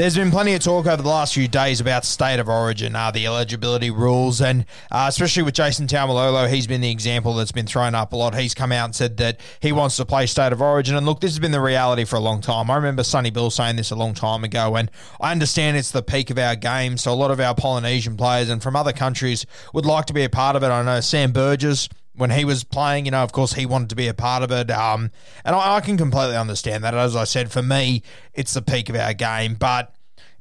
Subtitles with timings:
[0.00, 3.10] There's been plenty of talk over the last few days about state of origin, uh,
[3.10, 7.66] the eligibility rules, and uh, especially with Jason Taumalolo, he's been the example that's been
[7.66, 8.34] thrown up a lot.
[8.34, 11.20] He's come out and said that he wants to play state of origin, and look,
[11.20, 12.70] this has been the reality for a long time.
[12.70, 14.90] I remember Sonny Bill saying this a long time ago, and
[15.20, 18.48] I understand it's the peak of our game, so a lot of our Polynesian players
[18.48, 20.68] and from other countries would like to be a part of it.
[20.68, 23.96] I know Sam Burgess when he was playing, you know, of course, he wanted to
[23.96, 24.70] be a part of it.
[24.70, 25.10] Um,
[25.44, 26.94] and I, I can completely understand that.
[26.94, 28.02] As I said, for me,
[28.34, 29.54] it's the peak of our game.
[29.54, 29.94] But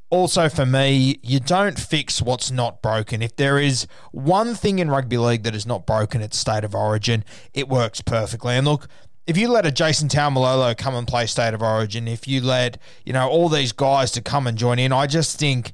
[0.09, 3.21] also for me, you don't fix what's not broken.
[3.21, 6.73] If there is one thing in rugby league that is not broken, it's state of
[6.73, 7.23] origin.
[7.53, 8.55] It works perfectly.
[8.55, 8.87] And look,
[9.27, 12.79] if you let a Jason Taumalolo come and play state of origin, if you let,
[13.05, 15.73] you know, all these guys to come and join in, I just think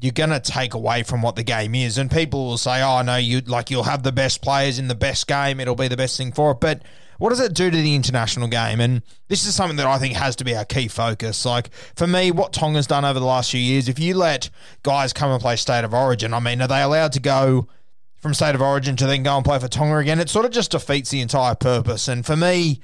[0.00, 1.98] you're going to take away from what the game is.
[1.98, 4.94] And people will say, oh, no, you like you'll have the best players in the
[4.94, 5.60] best game.
[5.60, 6.60] It'll be the best thing for it.
[6.60, 6.82] But
[7.18, 8.80] what does it do to the international game?
[8.80, 11.44] And this is something that I think has to be our key focus.
[11.44, 14.48] Like, for me, what Tonga's done over the last few years, if you let
[14.82, 17.68] guys come and play State of Origin, I mean, are they allowed to go
[18.16, 20.18] from State of Origin to then go and play for Tonga again?
[20.18, 22.08] It sort of just defeats the entire purpose.
[22.08, 22.80] And for me,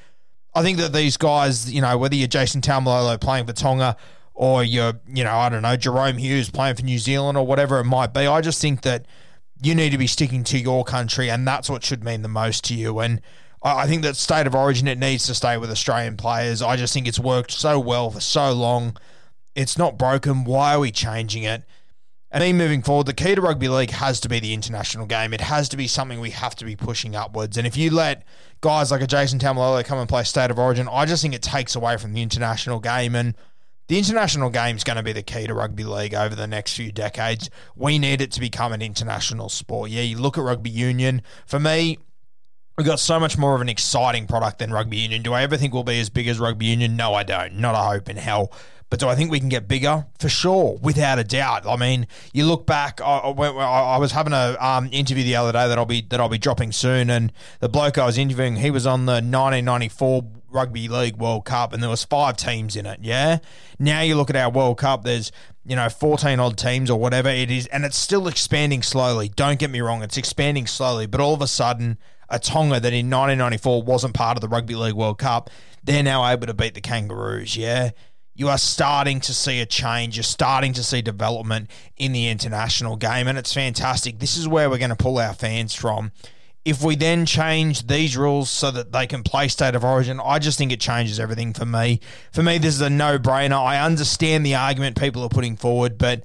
[0.54, 3.96] I think that these guys, you know, whether you're Jason Taumalolo playing for Tonga
[4.36, 7.80] or you're, you know, I don't know, Jahrome Hughes playing for New Zealand or whatever
[7.80, 9.06] it might be, I just think that
[9.62, 12.62] you need to be sticking to your country and that's what should mean the most
[12.66, 12.98] to you.
[12.98, 13.22] And
[13.62, 16.60] I think that state of origin, it needs to stay with Australian players.
[16.60, 18.98] I just think it's worked so well for so long.
[19.54, 20.44] It's not broken.
[20.44, 21.64] Why are we changing it?
[22.30, 25.32] And then moving forward, the key to rugby league has to be the international game.
[25.32, 27.56] It has to be something we have to be pushing upwards.
[27.56, 28.24] And if you let
[28.60, 31.40] guys like a Jason Taumalolo come and play state of origin, I just think it
[31.40, 33.14] takes away from the international game.
[33.14, 33.34] And
[33.88, 36.74] the international game is going to be the key to rugby league over the next
[36.74, 37.50] few decades.
[37.76, 39.90] We need it to become an international sport.
[39.90, 41.22] Yeah, you look at rugby union.
[41.46, 41.98] For me,
[42.76, 45.22] We've got so much more of an exciting product than rugby union.
[45.22, 46.94] Do I ever think we'll be as big as rugby union?
[46.94, 47.54] No, I don't.
[47.54, 48.52] Not a hope in hell.
[48.90, 50.06] But do I think we can get bigger?
[50.18, 51.66] For sure, without a doubt.
[51.66, 53.00] I mean, you look back.
[53.00, 53.48] I, I,
[53.94, 56.38] I was having a um, interview the other day that I'll be that I'll be
[56.38, 61.16] dropping soon, and the bloke I was interviewing, he was on the 1994 Rugby League
[61.16, 63.00] World Cup, and there was five teams in it.
[63.02, 63.38] Yeah.
[63.78, 65.02] Now you look at our World Cup.
[65.02, 65.32] There's
[65.64, 69.30] you know 14 odd teams or whatever it is, and it's still expanding slowly.
[69.30, 71.98] Don't get me wrong, it's expanding slowly, but all of a sudden
[72.28, 75.50] a Tonga that in 1994 wasn't part of the Rugby League World Cup,
[75.82, 77.56] they're now able to beat the Kangaroos.
[77.56, 77.90] Yeah.
[78.34, 80.16] You are starting to see a change.
[80.16, 84.18] You're starting to see development in the international game, and it's fantastic.
[84.18, 86.12] This is where we're going to pull our fans from.
[86.62, 90.38] If we then change these rules so that they can play state of origin, I
[90.38, 92.00] just think it changes everything for me.
[92.32, 93.58] For me, this is a no brainer.
[93.58, 96.24] I understand the argument people are putting forward, but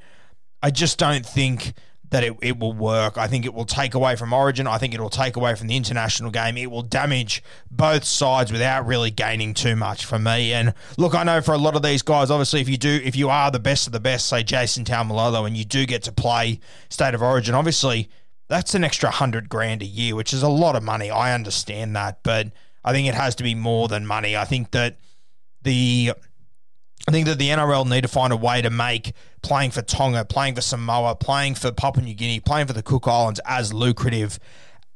[0.62, 1.74] I just don't think
[2.12, 3.18] that it, it will work.
[3.18, 4.68] I think it will take away from Origin.
[4.68, 6.58] I think it will take away from the international game.
[6.58, 7.42] It will damage
[7.72, 10.54] both sides without really gaining too much for me.
[10.54, 13.16] And look, I know for a lot of these guys, obviously, if you do, if
[13.16, 16.12] you are the best of the best, say Jason Taumalolo, and you do get to
[16.12, 16.60] play
[16.90, 18.10] State of Origin, obviously
[18.50, 21.10] that's an extra hundred grand a year, which is a lot of money.
[21.10, 22.48] I understand that, but
[22.84, 24.36] I think it has to be more than money.
[24.36, 24.98] I think that
[25.62, 26.12] the
[27.07, 30.25] I think that the NRL need to find a way to make playing for Tonga,
[30.25, 34.39] playing for Samoa, playing for Papua New Guinea, playing for the Cook Islands as lucrative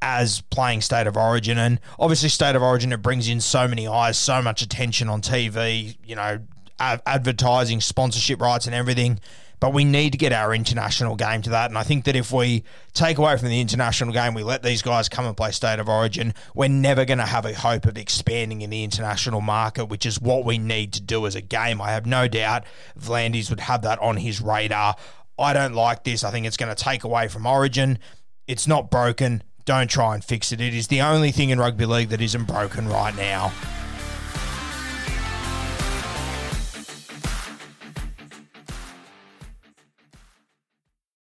[0.01, 1.57] as playing State of Origin.
[1.57, 5.21] And obviously, State of Origin, it brings in so many eyes, so much attention on
[5.21, 6.39] TV, you know,
[6.79, 9.19] advertising, sponsorship rights, and everything.
[9.59, 11.71] But we need to get our international game to that.
[11.71, 12.63] And I think that if we
[12.93, 15.89] take away from the international game, we let these guys come and play State of
[15.89, 20.05] Origin, we're never going to have a hope of expanding in the international market, which
[20.05, 21.81] is what we need to do as a game.
[21.81, 22.65] I have no doubt
[22.99, 24.95] V'landys would have that on his radar.
[25.37, 26.23] I don't like this.
[26.23, 27.99] I think it's going to take away from Origin.
[28.47, 29.43] It's not broken.
[29.65, 30.61] Don't try and fix it.
[30.61, 33.51] It is the only thing in rugby league that isn't broken right now.